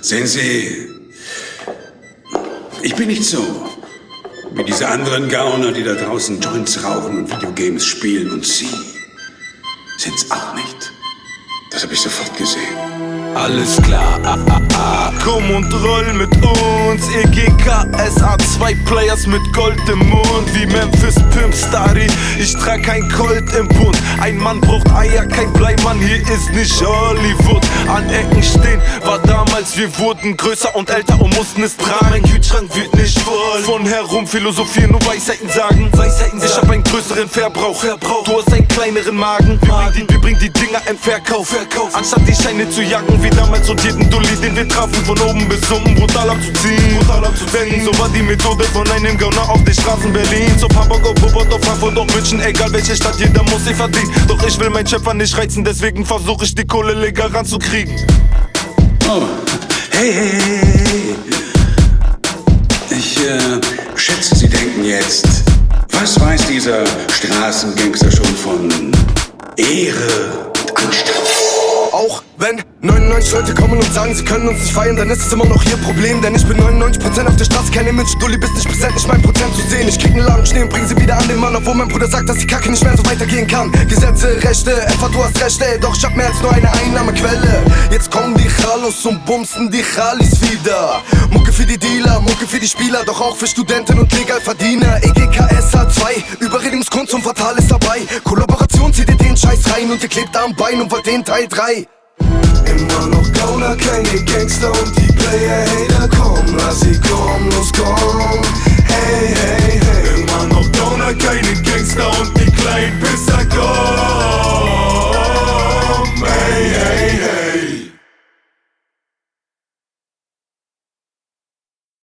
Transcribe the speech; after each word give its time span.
Sehen 0.00 0.26
Sie, 0.26 0.88
ich 2.82 2.94
bin 2.94 3.08
nicht 3.08 3.24
so 3.24 3.70
wie 4.52 4.64
diese 4.64 4.88
anderen 4.88 5.28
Gauner, 5.28 5.72
die 5.72 5.82
da 5.82 5.94
draußen 5.94 6.40
Joints 6.40 6.82
rauchen 6.82 7.18
und 7.18 7.30
Videogames 7.30 7.84
spielen. 7.84 8.30
Und 8.30 8.44
Sie 8.44 8.68
sind's 9.98 10.30
auch 10.30 10.54
nicht. 10.54 10.92
Das 11.70 11.84
habe 11.84 11.94
ich 11.94 12.00
sofort 12.00 12.36
gesehen. 12.36 12.76
Alles 13.34 13.80
klar, 13.82 14.18
ah, 14.24 14.36
ah, 14.48 14.60
ah. 14.74 15.12
komm 15.24 15.50
und 15.50 15.72
roll 15.84 16.12
mit 16.14 16.30
uns. 16.44 17.08
EGK 17.14 17.86
SA, 18.18 18.36
zwei 18.38 18.74
Players 18.86 19.26
mit 19.26 19.40
Gold 19.54 19.78
im 19.88 20.00
Mund, 20.08 20.54
wie 20.54 20.66
Memphis 20.66 21.14
Pimp 21.32 21.54
Starry. 21.54 21.79
Ich 22.40 22.56
trag 22.56 22.82
kein 22.82 23.06
Colt 23.10 23.52
im 23.52 23.68
Bund. 23.68 23.98
Ein 24.18 24.38
Mann 24.38 24.62
braucht 24.62 24.90
Eier, 24.92 25.26
kein 25.26 25.52
Bleimann, 25.52 25.98
hier 25.98 26.16
ist 26.22 26.50
nicht 26.54 26.72
Hollywood. 26.80 27.62
An 27.86 28.08
Ecken 28.08 28.42
stehen, 28.42 28.80
war 29.04 29.18
damals, 29.18 29.49
wir 29.76 29.98
wurden 29.98 30.36
größer 30.38 30.74
und 30.74 30.88
älter 30.88 31.20
und 31.20 31.36
mussten 31.36 31.62
es 31.62 31.76
tragen. 31.76 32.08
Mein 32.08 32.22
Kühlschrank 32.22 32.74
wird 32.74 32.94
nicht 32.94 33.18
voll. 33.20 33.60
Von 33.62 33.84
herum 33.84 34.26
philosophieren, 34.26 34.92
nur 34.92 35.04
Weisheiten 35.04 35.50
sagen. 35.50 35.90
Weisheiten 35.92 36.40
ich 36.42 36.56
hab 36.56 36.70
einen 36.70 36.82
größeren 36.82 37.28
Verbrauch. 37.28 37.78
Verbrauch. 37.78 38.24
Du 38.24 38.38
hast 38.38 38.52
einen 38.54 38.66
kleineren 38.68 39.16
Magen. 39.16 39.60
Wir 39.60 39.68
bringen 39.68 39.92
die, 39.94 40.14
wir 40.14 40.20
bringen 40.20 40.38
die 40.40 40.50
Dinger 40.50 40.80
in 40.88 40.96
Verkauf. 40.96 41.48
Verkauf. 41.48 41.94
Anstatt 41.94 42.26
die 42.26 42.34
Scheine 42.34 42.70
zu 42.70 42.82
jagen, 42.82 43.22
wie 43.22 43.28
damals 43.28 43.66
sortierten 43.66 44.08
Dulli, 44.08 44.34
den 44.42 44.56
wir 44.56 44.66
trafen. 44.66 45.04
Von 45.04 45.20
oben 45.20 45.46
bis 45.46 45.70
unten 45.70 45.94
brutal 45.94 46.30
abzuziehen. 46.30 46.98
Brutal 46.98 47.26
abzuziehen. 47.26 47.84
So 47.84 47.98
war 47.98 48.08
die 48.08 48.22
Methode 48.22 48.64
von 48.64 48.90
einem 48.90 49.18
Gauner 49.18 49.46
auf 49.46 49.62
den 49.62 49.74
Straßen 49.74 50.10
Berlins. 50.10 50.64
Ob 50.64 50.74
Hamburg, 50.74 51.06
ob 51.06 51.22
Ruppert, 51.22 51.52
ob 51.52 51.62
Frankfurt, 51.62 51.98
ob 51.98 52.14
München, 52.14 52.40
egal 52.40 52.72
welche 52.72 52.96
Stadt, 52.96 53.16
jeder 53.18 53.42
muss 53.42 53.66
sie 53.66 53.74
verdienen. 53.74 54.10
Doch 54.26 54.42
ich 54.46 54.58
will 54.58 54.70
meinen 54.70 54.86
Schöpfer 54.86 55.12
nicht 55.12 55.36
reizen, 55.36 55.64
deswegen 55.64 56.06
versuche 56.06 56.46
ich 56.46 56.54
die 56.54 56.66
Kohle 56.66 56.94
legal 56.94 57.28
ranzukriegen. 57.28 57.94
Oh, 59.08 59.22
hey, 59.90 60.12
hey, 60.12 60.30
hey. 60.40 61.16
Ich 62.90 63.18
äh, 63.18 63.60
schätze, 63.96 64.34
Sie 64.34 64.48
denken 64.48 64.84
jetzt, 64.84 65.26
was 65.92 66.20
weiß 66.20 66.46
dieser 66.46 66.84
Straßengangster 67.12 68.10
schon 68.10 68.36
von 68.36 68.92
Ehre 69.56 70.52
und 70.60 70.76
Anstand? 70.76 71.18
Auch 71.92 72.22
wenn 72.38 72.62
99 72.82 73.32
Leute 73.32 73.54
kommen 73.54 73.78
und 73.78 73.92
sagen, 73.92 74.14
sie 74.14 74.24
können 74.24 74.48
uns 74.48 74.60
nicht 74.60 74.72
feiern, 74.72 74.96
dann 74.96 75.10
ist 75.10 75.26
es 75.26 75.32
immer 75.32 75.44
noch 75.44 75.62
ihr 75.66 75.76
Problem. 75.78 76.22
Denn 76.22 76.34
ich 76.34 76.46
bin 76.46 76.56
99% 76.56 77.26
auf 77.26 77.36
der 77.36 77.44
Straße, 77.44 77.70
kein 77.72 77.86
Image. 77.86 78.08
Dulli 78.20 78.38
bist 78.38 78.54
nicht 78.54 78.68
präsent, 78.68 78.94
nicht 78.94 79.08
mein 79.08 79.20
Prozent 79.20 79.54
zu 79.54 79.62
sehen. 79.68 79.88
Ich 79.88 79.98
krieg 79.98 80.12
einen 80.12 80.24
Laden 80.24 80.62
und 80.62 80.70
bring 80.70 80.86
sie 80.86 80.96
wieder 80.96 81.18
an 81.18 81.28
den 81.28 81.38
Mann, 81.38 81.54
obwohl 81.54 81.74
mein 81.74 81.88
Bruder 81.88 82.08
sagt, 82.08 82.28
dass 82.28 82.38
die 82.38 82.46
Kacke 82.46 82.70
nicht 82.70 82.82
mehr 82.82 82.96
so 82.96 83.04
weitergehen 83.04 83.46
kann. 83.46 83.70
Gesetze, 83.88 84.40
Rechte, 84.42 84.72
etwa 84.86 85.08
du 85.08 85.22
hast 85.22 85.40
Rechte, 85.42 85.78
doch 85.80 85.94
ich 85.94 86.04
hab 86.04 86.16
mehr 86.16 86.28
als 86.28 86.40
nur 86.40 86.52
eine 86.52 86.72
Einnahmequelle. 86.72 87.59
Ballos 88.80 89.04
und 89.04 89.24
bumsen 89.26 89.70
die 89.70 89.82
Chalis 89.82 90.40
wieder. 90.40 91.02
Mucke 91.30 91.52
für 91.52 91.66
die 91.66 91.76
Dealer, 91.76 92.18
Mucke 92.20 92.46
für 92.46 92.58
die 92.58 92.66
Spieler, 92.66 93.02
doch 93.04 93.20
auch 93.20 93.36
für 93.36 93.46
Studenten 93.46 93.98
und 93.98 94.10
Legalverdiener. 94.10 95.04
EGKS 95.04 95.74
hat 95.74 95.92
2 95.92 96.24
Überredungskunst 96.40 97.12
und 97.12 97.22
Fatal 97.22 97.58
ist 97.58 97.70
dabei. 97.70 98.00
Kollaboration 98.24 98.92
zieht 98.92 99.10
ihr 99.10 99.16
den 99.16 99.36
Scheiß 99.36 99.70
rein 99.74 99.90
und 99.90 100.02
ihr 100.02 100.08
klebt 100.08 100.34
am 100.34 100.54
Bein 100.54 100.80
und 100.80 100.90
wollt 100.90 101.06
den 101.06 101.22
Teil 101.22 101.46
3. 101.46 101.86
Immer 102.64 103.06
noch 103.08 103.32
Gauner, 103.32 103.76
keine 103.76 104.24
Gangster 104.24 104.70
und 104.70 104.96
die 104.96 105.12
Player-Hater 105.12 106.08
kommen, 106.16 106.56
lass 106.56 106.82